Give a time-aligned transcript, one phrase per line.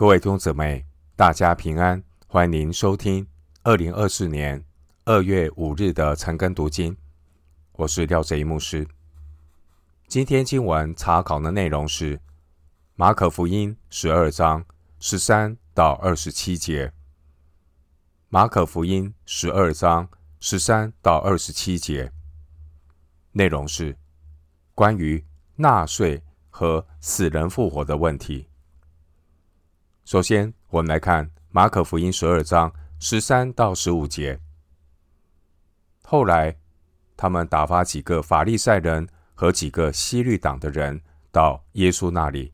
[0.00, 3.26] 各位弟兄姊妹，大家平安，欢迎您收听
[3.62, 4.64] 二零二四年
[5.04, 6.96] 二月五日的晨更读经。
[7.72, 8.88] 我是廖哲一牧师。
[10.08, 12.18] 今天经文查考的内容是
[12.94, 14.64] 马可福音十二章
[14.98, 16.90] 十三到二十七节。
[18.30, 20.08] 马可福音十二章
[20.38, 22.10] 十三到二十七节
[23.32, 23.94] 内容是
[24.74, 25.22] 关于
[25.56, 28.46] 纳税和死人复活的问题。
[30.10, 34.40] 首先，我们来看马可福音十二章十三到十五节。
[36.02, 36.56] 后来，
[37.16, 42.52] 他们打发几个法利赛人和几个西律党的人到耶稣那里，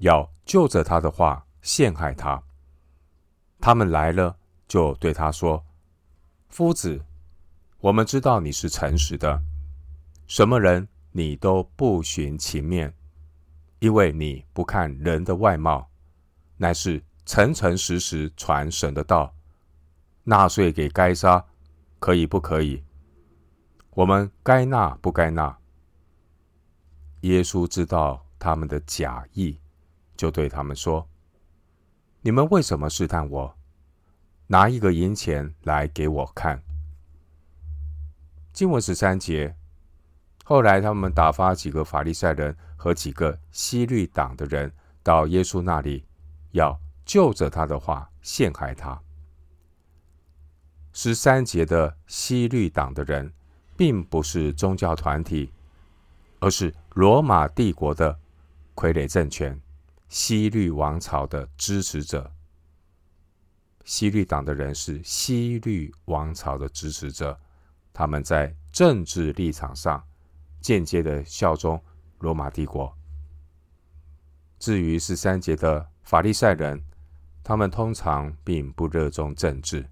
[0.00, 2.42] 要就着他的话陷害他。
[3.58, 4.36] 他们来了，
[4.68, 5.64] 就对他说
[6.50, 7.02] ：“夫子，
[7.78, 9.42] 我们知道你是诚实的，
[10.26, 12.92] 什么人你都不徇情面，
[13.78, 15.88] 因为你不看人的外貌。”
[16.56, 19.34] 乃是诚诚实实传神的道，
[20.24, 21.44] 纳税给该撒，
[21.98, 22.82] 可以不可以？
[23.90, 25.58] 我们该纳不该纳？
[27.20, 29.58] 耶稣知道他们的假意，
[30.16, 31.08] 就对他们说
[32.22, 33.56] ：“你们为什么试探我？
[34.46, 36.62] 拿一个银钱来给我看。”
[38.52, 39.56] 经文十三节，
[40.44, 46.06] 后来他们打发几个法利赛人和几个西律党的人到耶稣那里。
[46.52, 49.00] 要就着他的话陷害他。
[50.92, 53.32] 十三节的西律党的人，
[53.76, 55.52] 并不是宗教团体，
[56.40, 58.18] 而是罗马帝国的
[58.74, 59.60] 傀儡政权——
[60.08, 62.32] 西律王朝的支持者。
[63.84, 67.38] 西律党的人是西律王朝的支持者，
[67.92, 70.02] 他们在政治立场上
[70.60, 71.80] 间接的效忠
[72.18, 72.92] 罗马帝国。
[74.58, 76.80] 至于十三节的，法利赛人，
[77.42, 79.84] 他们通常并不热衷政治。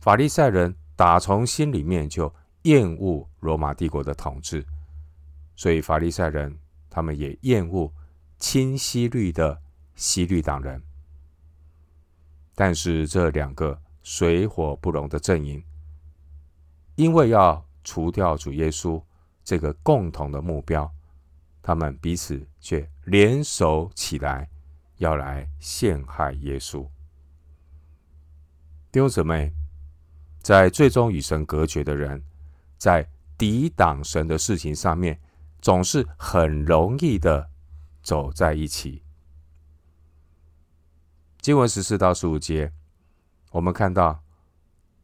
[0.00, 2.32] 法利赛人打从心里面就
[2.64, 4.62] 厌恶罗马帝国的统治，
[5.56, 6.54] 所以法利赛人
[6.90, 7.90] 他们也厌恶
[8.38, 9.58] 亲希律的
[9.94, 10.82] 希律党人。
[12.54, 15.64] 但是这两个水火不容的阵营，
[16.96, 19.02] 因为要除掉主耶稣
[19.42, 20.92] 这个共同的目标，
[21.62, 24.46] 他们彼此却联手起来。
[24.98, 26.88] 要来陷害耶稣，
[28.90, 29.52] 弟兄姊妹，
[30.40, 32.22] 在最终与神隔绝的人，
[32.76, 35.20] 在抵挡神的事情上面，
[35.60, 37.50] 总是很容易的
[38.02, 39.02] 走在一起。
[41.40, 42.72] 经文十四到十五节，
[43.52, 44.22] 我们看到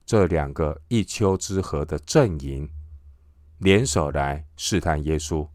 [0.04, 2.68] 这两个一丘之貉的阵营
[3.58, 5.48] 联手来试探耶稣，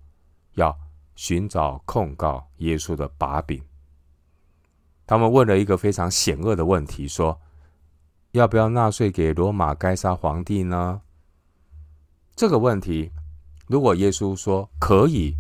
[0.54, 0.80] 要
[1.16, 3.62] 寻找控告耶稣的把柄。
[5.10, 7.42] 他们问了一个非常险恶的问题，说
[8.34, 11.02] ：“要不要纳税给罗马该撒皇帝呢？”
[12.38, 13.12] 这个问题，
[13.66, 15.36] 如果耶稣说可以，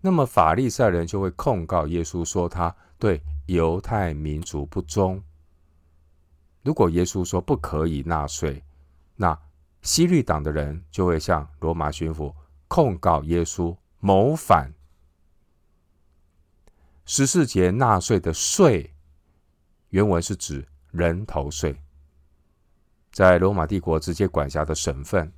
[0.00, 5.20] 那么法利赛人就会控告耶稣说他对犹太民族不忠；
[6.62, 8.64] 如果耶稣说不可以纳税，
[9.16, 9.38] 那
[9.82, 12.32] 希律党的人就会向罗马巡抚
[12.66, 14.72] 控告耶稣谋反。
[17.08, 18.92] 十四节纳税的税，
[19.90, 21.80] 原文是指人头税。
[23.12, 25.32] 在罗马帝国直接管辖的省份，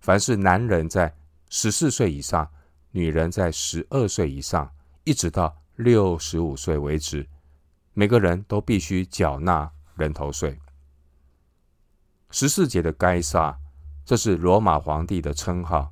[0.00, 1.12] 凡是男人在
[1.48, 2.46] 十四岁以上，
[2.90, 4.70] 女人在十二岁以上，
[5.04, 7.26] 一直到六十五岁为止，
[7.94, 10.60] 每个人都必须缴纳人头税。
[12.30, 13.58] 十四节的该杀，
[14.04, 15.90] 这是罗马皇帝的称号，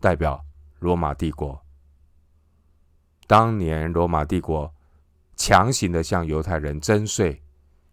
[0.00, 0.42] 代表
[0.78, 1.61] 罗马帝国。
[3.26, 4.70] 当年罗马帝国
[5.36, 7.40] 强行的向犹太人征税，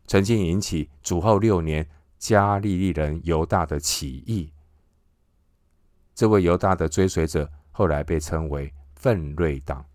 [0.06, 4.52] 曾经引起主后六年加利利人犹大的起义。
[6.14, 9.86] 这位犹大的追随者后来被称为奋锐党。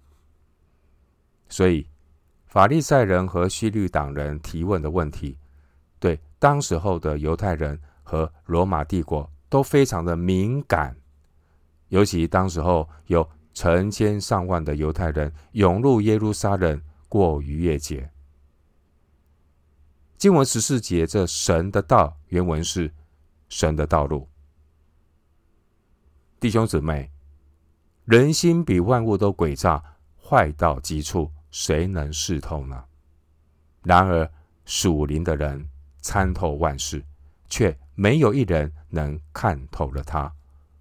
[1.49, 1.87] 所以，
[2.47, 5.37] 法利赛人和希律党人提问的问题，
[5.99, 10.97] 对当时候的犹太人和罗马帝国都非常的敏感，
[11.88, 13.29] 尤其当时候有。
[13.55, 18.11] 成千上万的犹太人涌入耶路撒冷过逾越节。
[20.19, 22.93] 经文十四节，这神的道原文是
[23.49, 24.29] 神的道路。
[26.41, 27.11] 弟兄姊妹，
[28.05, 29.83] 人心比万物都诡诈，
[30.21, 32.85] 坏到极处，谁能视透呢？
[33.83, 34.29] 然而
[34.65, 35.69] 属灵的人
[36.00, 37.05] 参透万事，
[37.49, 40.33] 却没有一人能看透了他。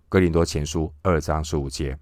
[0.10, 1.98] 哥林多前书二章十五节。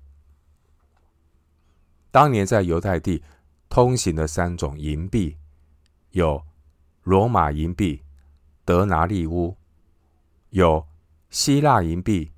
[2.11, 3.23] 当年在犹太地
[3.69, 5.37] 通行的三种银币，
[6.09, 6.45] 有
[7.03, 8.03] 罗马银币
[8.65, 9.57] 德拿利乌，
[10.49, 10.85] 有
[11.29, 12.33] 希腊银币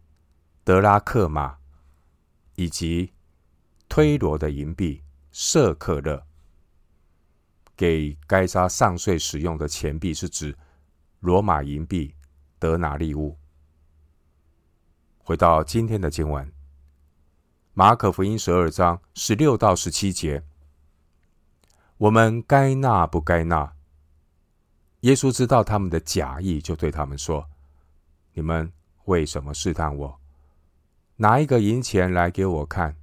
[0.63, 1.57] 德拉克马，
[2.55, 3.11] 以及
[3.89, 6.23] 推罗的银币舍克勒。
[7.75, 10.55] 给该撒上税使用的钱币是指
[11.19, 12.13] 罗马银币
[12.59, 13.35] 德拿利乌。
[15.17, 16.52] 回到今天的经文，
[17.75, 20.43] 马可福音十二章十六到十七节，
[21.97, 23.73] 我们该纳不该纳？
[24.99, 27.49] 耶稣知道他们的假意，就对他们说
[28.33, 28.71] ：“你们
[29.05, 30.19] 为什么试探我？
[31.15, 32.95] 拿一个银钱来给我看。”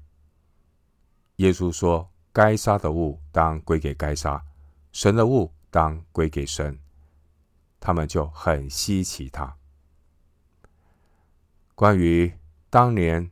[1.36, 4.40] 耶稣说：“该杀的物当归给该杀。”
[4.92, 6.78] 神的物当归给神，
[7.80, 9.56] 他们就很稀奇他。
[11.74, 12.32] 关于
[12.68, 13.28] 当年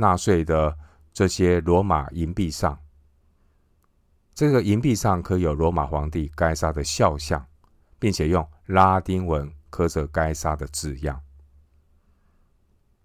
[0.00, 0.76] 纳税的
[1.12, 2.80] 这些罗马银币上，
[4.34, 7.46] 这个银币上刻有罗马皇帝该撒的肖像，
[7.98, 11.22] 并且用拉丁文刻着该撒的字样。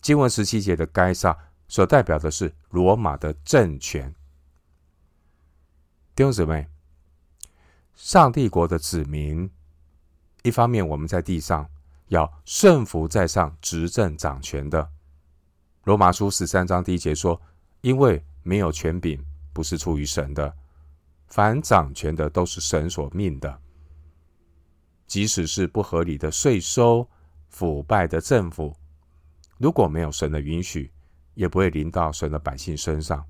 [0.02, 1.38] 经文十七节的该撒
[1.68, 4.16] 所代表的是罗马的政权。
[6.16, 6.68] 弟兄姊妹。
[7.98, 9.50] 上帝国的子民，
[10.44, 11.70] 一方面我们在地上
[12.10, 14.92] 要顺服在上执政掌权的。
[15.86, 17.40] 罗马书十三章第一节说
[17.82, 19.24] ：“因为没有权柄
[19.54, 20.52] 不是出于神的，
[21.28, 23.62] 凡掌权的都是神所命的。
[25.06, 27.08] 即使是不合理的税收、
[27.50, 28.76] 腐败的政府，
[29.60, 30.92] 如果没有神的允许，
[31.36, 33.24] 也不会临到神的百姓身上。”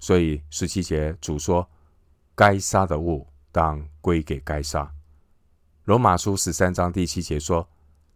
[0.00, 1.68] 所以十七节主说。
[2.34, 4.88] 该杀的物当归给该杀。
[5.86, 7.68] 罗马书十三章第七节说：“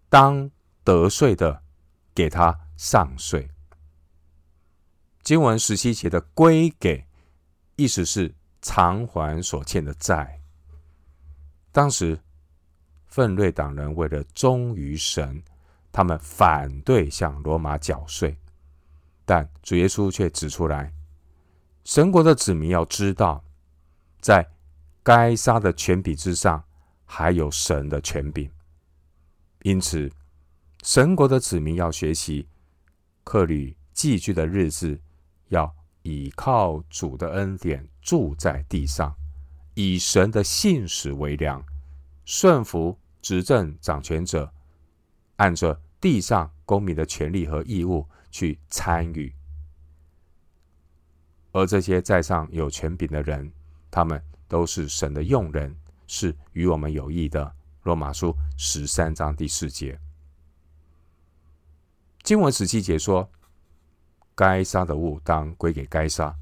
[0.09, 0.49] 当
[0.85, 1.61] 得税的，
[2.15, 3.49] 给他上税。”
[5.23, 7.07] 经文十七节的“归给”，
[7.77, 10.41] 意思是偿还所欠的债。
[11.71, 12.19] 当时，
[13.07, 15.43] 奋锐党人为了忠于神，
[15.93, 18.37] 他们反对向罗马缴税，
[19.25, 20.93] 但主耶稣却指出来，
[21.85, 23.43] 神国的子民要知道。
[24.21, 24.49] 在
[25.03, 26.63] 该撒的权柄之上，
[27.05, 28.49] 还有神的权柄。
[29.63, 30.11] 因此，
[30.85, 32.47] 神国的子民要学习
[33.25, 34.99] 客旅寄居的日子，
[35.49, 39.15] 要倚靠主的恩典住在地上，
[39.75, 41.65] 以神的信使为粮，
[42.25, 44.53] 顺服执政掌权者，
[45.37, 49.33] 按着地上公民的权利和义务去参与。
[51.53, 53.53] 而这些在上有权柄的人，
[53.91, 55.77] 他们都是神的用人，
[56.07, 57.55] 是与我们有益的。
[57.83, 59.99] 罗马书十三章第四节，
[62.23, 63.29] 经文十七节说
[64.35, 66.35] ：“该杀的物当归给该杀。”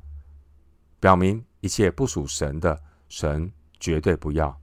[1.01, 2.79] 表明一切不属神的，
[3.09, 4.55] 神绝对不要；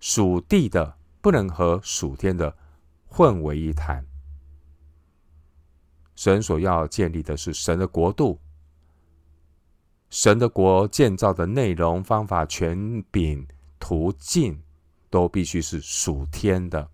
[0.00, 2.56] 属地的不能和属天的
[3.06, 4.04] 混为一谈。
[6.16, 8.40] 神所要建立的是神的国度。
[10.08, 13.46] 神的国建造的内容、方法、权柄、
[13.78, 14.62] 途径，
[15.10, 16.90] 都必须是属天的。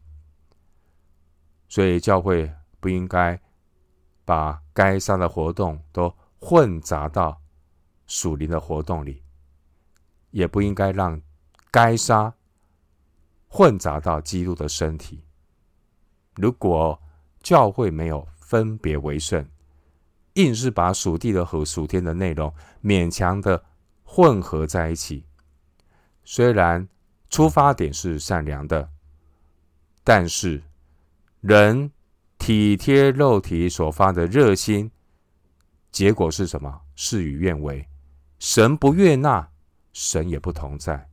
[1.68, 3.40] 所以，教会不应该
[4.24, 7.40] 把该杀的活动都混杂到
[8.06, 9.22] 属灵的活动里，
[10.30, 11.20] 也不应该让
[11.70, 12.34] 该杀
[13.48, 15.24] 混杂到基督的身体。
[16.36, 17.00] 如果
[17.42, 19.48] 教会没有分别为圣，
[20.34, 23.64] 硬是把属地的和属天的内容勉强的
[24.04, 25.26] 混合在一起，
[26.24, 26.88] 虽然
[27.28, 28.88] 出发点是善良的，
[30.04, 30.62] 但是
[31.40, 31.90] 人
[32.38, 34.90] 体贴肉体所发的热心，
[35.90, 36.80] 结果是什么？
[36.94, 37.86] 事与愿违，
[38.38, 39.50] 神不悦纳，
[39.92, 41.08] 神也不同在。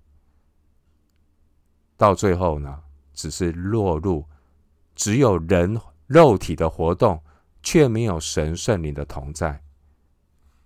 [1.98, 2.82] 到最后呢，
[3.14, 4.26] 只是落入
[4.96, 7.22] 只有人肉体的活动。
[7.68, 9.60] 却没有神圣灵的同在，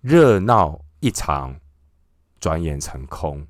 [0.02, 1.58] 热闹一场，
[2.42, 3.48] 转眼成空。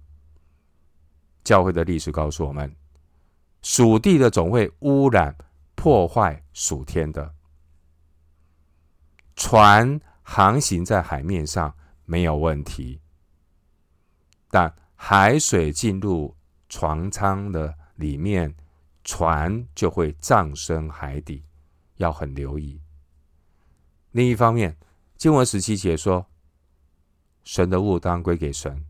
[1.43, 2.71] 教会的历史告诉我们，
[3.63, 5.35] 属地的总会污染、
[5.79, 7.33] 破坏属天的。
[9.33, 12.99] 船航行在海面上没有问题，
[14.49, 16.35] 但海水进入
[16.67, 18.53] 船舱的里面，
[19.05, 21.45] 船就会葬身海底，
[21.95, 22.81] 要很留意。
[24.11, 24.75] 另一方面，
[25.15, 26.25] 经文十七节说
[27.45, 28.83] ：“神的物当归给神，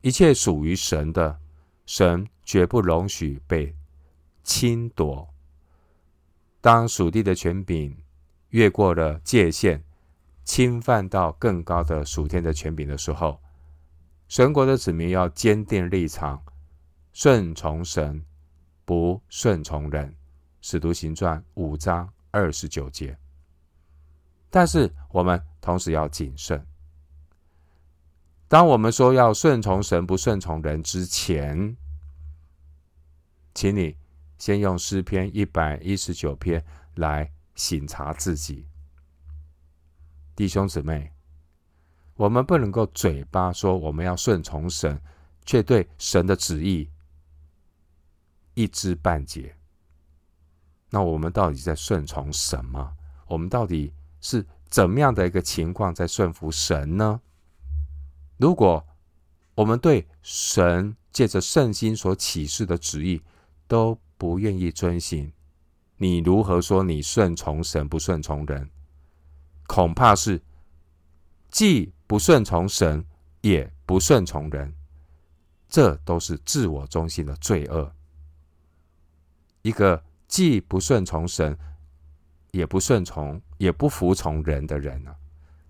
[0.00, 1.38] 一切属于神的，
[1.86, 3.72] 神绝不容许被
[4.42, 5.32] 侵夺。
[6.66, 7.96] 当属地的权柄
[8.48, 9.80] 越过了界限，
[10.42, 13.40] 侵犯到更高的属天的权柄的时候，
[14.26, 16.42] 神国的子民要坚定立场，
[17.12, 18.20] 顺从神，
[18.84, 20.12] 不顺从人。
[20.60, 23.16] 使徒行传五章二十九节。
[24.50, 26.66] 但是我们同时要谨慎。
[28.48, 31.76] 当我们说要顺从神，不顺从人之前，
[33.54, 33.96] 请你
[34.38, 36.64] 先用诗篇一百一十九篇
[36.94, 38.66] 来省察自己。
[40.34, 41.12] 弟兄姊妹，
[42.14, 45.00] 我们不能够嘴巴说我们要顺从神，
[45.44, 46.90] 却对神的旨意
[48.54, 49.56] 一知半解。
[50.90, 52.96] 那我们到底在顺从什么？
[53.26, 57.20] 我们到底是怎么样的一个情况在顺服神呢？
[58.36, 58.86] 如果
[59.54, 63.22] 我们对神借着圣经所启示的旨意
[63.66, 65.32] 都不愿意遵行，
[65.96, 68.70] 你如何说你顺从神不顺从人？
[69.66, 70.40] 恐怕是
[71.50, 73.04] 既不顺从神，
[73.40, 74.74] 也不顺从人，
[75.68, 77.92] 这都是自我中心的罪恶。
[79.62, 80.02] 一个。
[80.28, 81.56] 既不顺从神，
[82.50, 85.14] 也不顺从，也不服从人的人呢，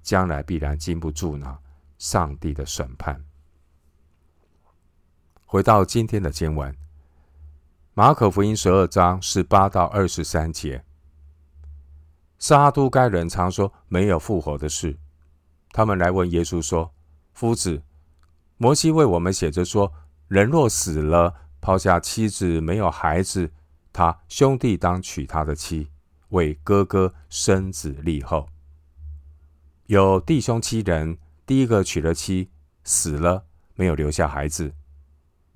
[0.02, 1.58] 将来必然经不住呢
[1.98, 3.22] 上帝的审判。
[5.44, 6.74] 回到今天的经文，
[7.98, 10.84] 马可福音十二章十八到二十三节，
[12.38, 14.98] 撒都该人常说没有复活的事，
[15.70, 16.92] 他们来问耶稣说
[17.32, 17.82] ：“夫子，
[18.58, 19.94] 摩西为我们写着说，
[20.28, 23.50] 人若死了，抛下妻子，没有孩子。”
[23.94, 25.88] 他兄弟当娶他的妻，
[26.28, 28.50] 为哥哥生子立后。
[29.86, 32.50] 有弟兄七人，第一个娶了妻，
[32.84, 34.72] 死了，没有留下孩子；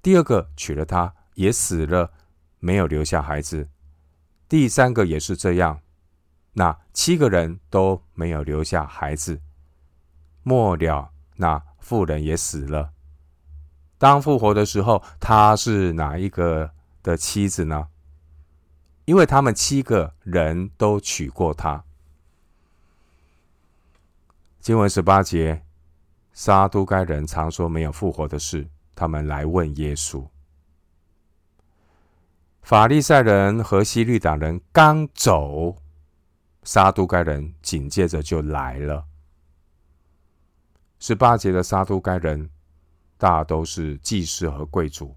[0.00, 2.12] 第二个娶了她，也死了，
[2.60, 3.64] 没有留下孩子；
[4.48, 5.80] 第三个也是这样。
[6.52, 9.40] 那七个人都没有留下孩子。
[10.42, 12.92] 末了，那妇人也死了。
[13.98, 16.70] 当复活的时候，她是哪一个
[17.02, 17.88] 的妻子呢？
[19.04, 21.84] 因为他们七个人都娶过她。
[24.60, 25.64] 经文十八节，
[26.32, 30.26] 撒都该人常说没有复活的事，他们来问耶稣。
[32.62, 35.76] 法利赛人和希律党人刚走，
[36.62, 39.06] 撒都该人紧接着就来了。
[40.98, 42.50] 十八节的撒都该人，
[43.16, 45.16] 大都是祭司和贵族。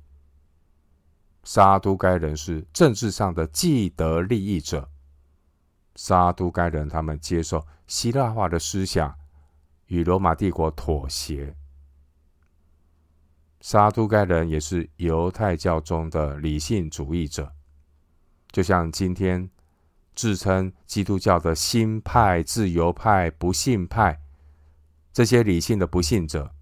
[1.43, 4.89] 撒都该人是政治上的既得利益者。
[5.95, 9.13] 撒都该人他们接受希腊化的思想，
[9.87, 11.55] 与罗马帝国妥协。
[13.63, 17.53] 沙都盖人也是犹太教中的理性主义者，
[18.51, 19.49] 就像今天
[20.13, 24.19] 自称基督教的新派、自由派、不信派
[25.13, 26.53] 这些理性的不信者，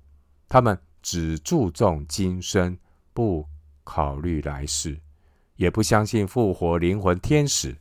[0.47, 2.77] 他们只注重今生，
[3.13, 3.45] 不。
[3.83, 5.01] 考虑来世，
[5.55, 7.75] 也不相信复活灵魂、天使。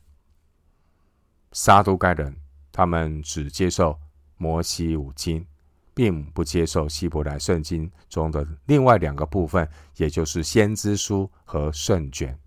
[1.51, 2.35] 沙都盖人，
[2.71, 3.97] 他们只接受
[4.35, 5.45] 摩西五经，
[5.93, 9.67] 并不接受希伯来圣经中的另外两个部分，
[9.97, 12.37] 也就是先知书和圣卷。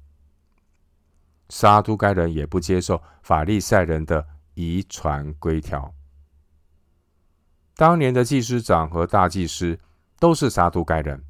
[1.49, 5.95] 撒都该人也不接受法利赛人的遗传规条。
[7.77, 9.79] 当年的祭司长和大祭司
[10.19, 11.25] 都是撒都该人。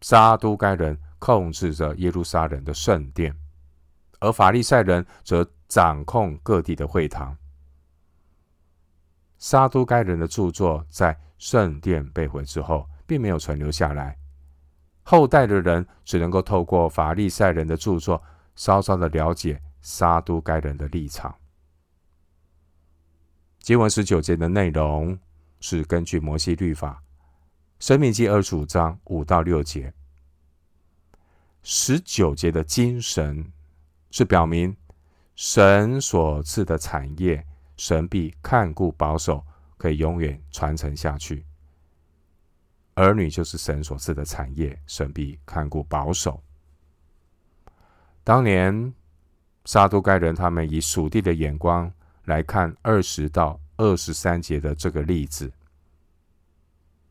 [0.00, 0.98] 撒都该人。
[1.18, 3.34] 控制着耶路撒冷的圣殿，
[4.20, 7.34] 而法利赛人则掌控各地的会堂。
[9.38, 14.16] 撒都该人的著作在圣殿被毁之后，并没有存留下来，
[15.02, 18.22] 后代的人只能够透过法利赛人的著作，
[18.54, 21.34] 稍稍的了解撒都该人的立场。
[23.60, 25.18] 经文十九节的内容
[25.60, 27.02] 是根据摩西律法，
[27.78, 29.92] 申命记二十五章五到六节。
[31.62, 33.52] 十九节的精神
[34.10, 34.76] 是表明
[35.34, 37.44] 神所赐的产业，
[37.76, 39.44] 神必看顾保守，
[39.76, 41.44] 可以永远传承下去。
[42.94, 46.42] 儿女就是神所赐的产业，神必看顾保守。
[48.24, 48.94] 当年
[49.64, 51.92] 撒都该人他们以属地的眼光
[52.24, 55.52] 来看二十到二十三节的这个例子，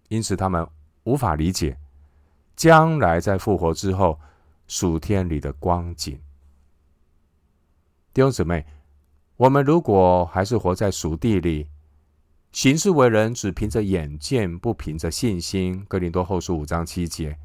[0.08, 0.68] 因此他们
[1.04, 1.78] 无法理解
[2.56, 4.20] 将来在复活之后。
[4.68, 6.20] 属天里的光景，
[8.12, 8.66] 弟兄姊妹，
[9.38, 11.68] 我们如果还是活在属地里，
[12.54, 17.38] 行事为人只凭着眼见，不凭着信心，哥林多后书五章七节，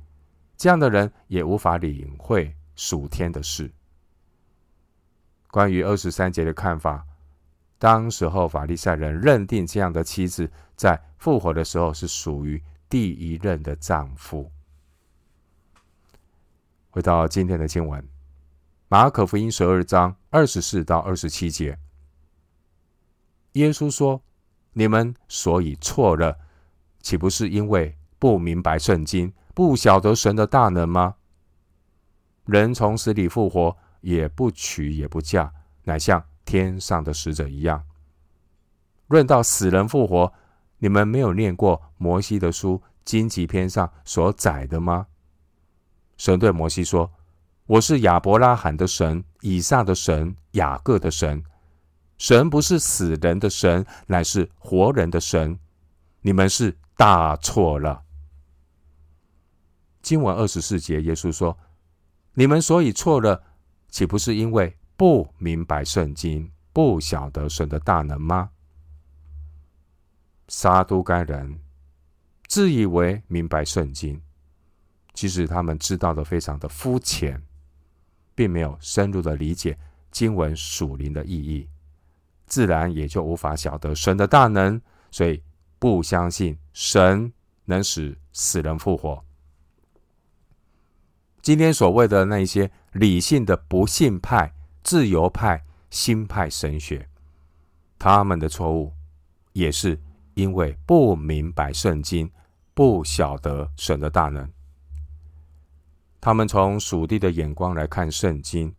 [0.57, 3.73] 这样的人也无法领会属天的事。
[5.51, 7.05] 关于二十三节的看法，
[7.77, 14.49] 当时候法利赛人认定这样的妻子在复活的时候是属于第一任的丈夫。
[16.91, 18.09] 回到今天的经文，
[18.93, 21.79] 马可福音十二章二十四到二十七节，
[23.53, 24.21] 耶稣说
[24.75, 26.37] ：“你们所以错了，
[27.01, 31.15] 岂不是因为不明白圣经，不晓得神的大能吗？
[32.47, 35.53] 人从死里复活，也不娶也不嫁，
[35.85, 37.85] 乃像天上的使者一样。
[39.07, 40.33] 论到死人复活，
[40.79, 45.07] 你们没有念过摩西的书荆棘篇上所载的吗？
[46.17, 47.13] 神对摩西说
[47.71, 51.41] ：‘我是亚伯拉罕的神，以撒的神，雅各的神。
[52.19, 55.57] 神不是死人的神，乃是活人的神。
[56.23, 58.03] 你们是大错了。’
[60.03, 61.57] 经文二十四节，耶稣说
[62.35, 63.41] ：‘你们所以错了，
[63.89, 68.51] 岂不是因为不明白圣经，不晓得神的大能吗？’
[70.49, 71.61] 撒都该人
[72.49, 74.21] 自以为明白圣经，
[75.15, 77.41] 其实他们知道的非常的肤浅，
[78.35, 79.79] 并没有深入的理解
[80.11, 81.69] 经文属灵的意义，
[82.47, 85.43] 自然也就无法晓得神的大能，所以
[85.79, 87.33] 不相信神
[87.65, 89.25] 能使死人复活。
[91.43, 97.09] 今天所谓的那些理性的不信派、自由派、新派神学，
[97.99, 98.93] 他们的错误
[99.53, 99.99] 也是。
[100.35, 102.31] 因为不明白圣经，
[102.73, 104.49] 不晓得神的大能，
[106.21, 108.75] 他们从属地的眼光来看圣经，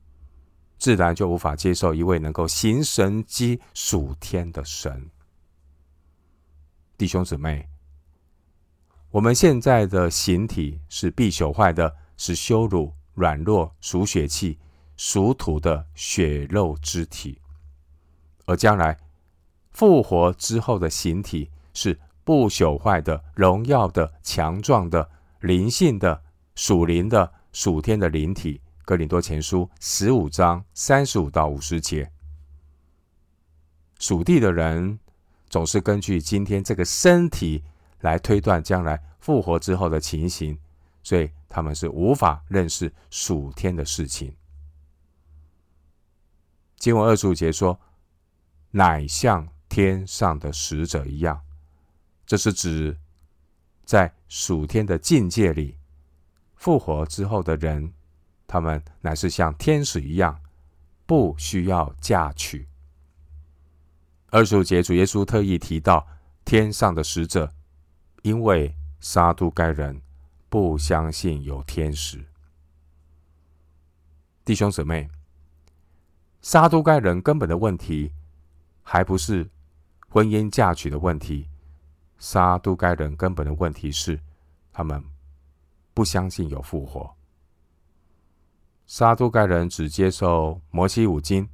[0.77, 5.10] 自然就无法接受一位能够行神迹属天的神。
[6.98, 7.67] 弟兄姊妹，
[9.10, 14.60] 我们现在的形体是必朽坏的，是羞辱、软弱、属血气、
[14.95, 17.41] 属土的血肉之体，
[18.45, 18.98] 而将来。
[19.71, 26.21] 复活之后的形体是不朽坏的、荣耀的、强壮的、灵性的、
[26.55, 28.62] 属灵的、属天的灵体。
[28.84, 32.12] 哥林多前书十五章三十五到五十节。
[33.99, 34.99] 属地的人
[35.49, 37.63] 总是根据今天这个身体
[37.99, 40.58] 来推断将来复活之后的情形，
[41.04, 44.36] 所以他们是无法认识属天的事情。
[46.78, 47.80] 经文二十五节说
[48.71, 51.41] ：“乃像。”天上的使者一样，
[52.25, 52.99] 这是指
[53.86, 55.78] 在属天的境界里
[56.62, 57.91] 复活之后的人，
[58.45, 60.39] 他们乃是像天使一样，
[61.08, 62.67] 不需要嫁娶。
[64.28, 66.08] 二十五节主耶稣特意提到
[66.45, 67.52] 天上的使者，
[68.21, 70.00] 因为撒都该人
[70.50, 72.24] 不相信有天使。
[74.45, 75.10] 弟兄姊妹，
[76.43, 78.13] 撒都该人根本的问题，
[78.84, 79.50] 还不是。
[80.10, 81.47] 婚姻嫁娶的问题，
[82.19, 84.19] 撒都该人根本的问题是，
[84.71, 85.04] 他们
[85.93, 87.15] 不相信有复活。
[88.88, 91.47] 撒都盖人只接受摩西五经，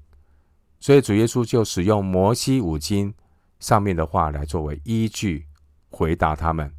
[0.80, 3.13] 所以主耶稣就使用摩西五经
[3.60, 5.45] 上面的话来作为依据
[5.89, 6.73] 回答他们。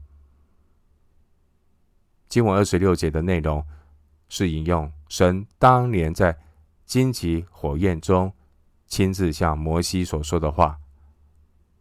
[2.29, 3.65] 经文二十六节的内容
[4.29, 6.37] 是引用神当年在
[6.85, 8.33] 荆棘火焰中
[8.87, 10.79] 亲自向摩西所说的话。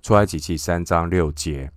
[0.02, 1.72] 出埃及记三章六节，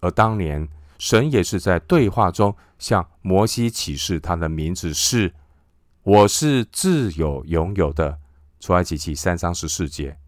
[0.00, 0.66] 而当年
[1.00, 5.34] 神也是在对话中向摩西启示他的名字是
[6.04, 8.18] “我是自有永有的”。
[8.60, 10.18] 出埃及记三章十四节，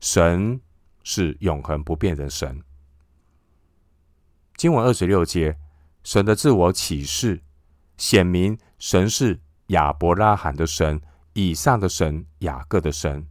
[0.00, 0.60] 神
[1.04, 2.60] 是永恒不变的神。
[4.56, 5.56] 经文二十六节，
[6.02, 7.40] 神的自我启示
[7.96, 11.00] 显明神是亚伯拉罕的神、
[11.34, 13.24] 以上的神、雅各的神，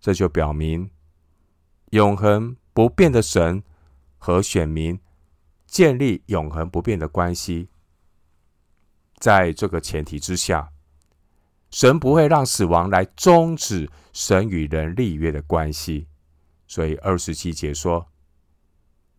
[0.00, 0.90] 这就表明。
[1.90, 3.62] 永恒不变的神
[4.16, 4.98] 和选民
[5.72, 7.70] 建立永恒不变的关系，
[9.16, 10.70] 在这个前提之下，
[11.70, 16.06] 神不会让死亡来终止神与人立约的关系。
[16.66, 18.06] 所以二十七节说，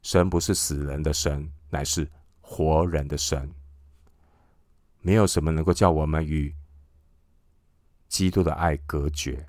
[0.03, 2.07] 神不是死人的神，乃是
[2.39, 3.51] 活人的神。
[5.01, 6.55] 没有什么能够叫我们与
[8.07, 9.47] 基督的爱隔绝，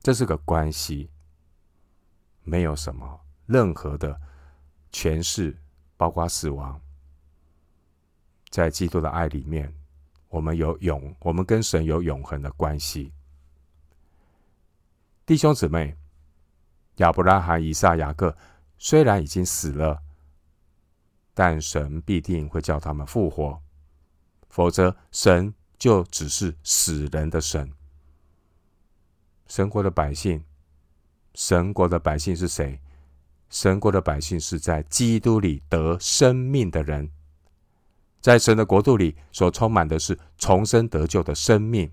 [0.00, 1.10] 这是个关系。
[2.44, 4.20] 没有什么任何的
[4.92, 5.56] 权势，
[6.04, 6.78] 包括死亡，
[8.50, 9.74] 在基督的爱里面，
[10.28, 13.10] 我们有永，我们跟神有永恒的关系。
[15.24, 15.96] 弟兄姊妹，
[16.96, 18.36] 亚伯拉罕、以撒、雅各
[18.76, 20.02] 虽然已经死了，
[21.32, 23.62] 但神必定会叫他们复活，
[24.50, 27.72] 否则神就只是死人的神。
[29.46, 30.44] 神国的百姓。
[31.32, 32.78] 神国的百姓是谁？
[33.54, 37.08] 神国的百姓是在基督里得生命的人，
[38.20, 41.88] 在神的国度里所充满的是重生得救的生命，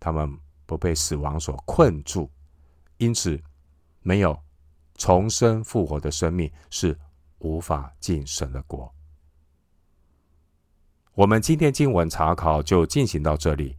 [0.00, 2.28] 他们不被死亡所困住，
[2.96, 3.40] 因此
[4.00, 4.36] 没有
[4.96, 6.98] 重生复活的生命是
[7.38, 8.92] 无法进神的国。
[11.14, 13.76] 我们今天经文查考就进行到这里，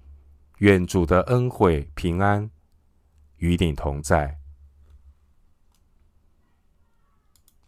[0.60, 2.50] 愿主的恩惠平安
[3.36, 4.40] 与你同在。